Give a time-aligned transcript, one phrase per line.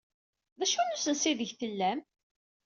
[0.57, 1.99] D acu n usensu aydeg tellam?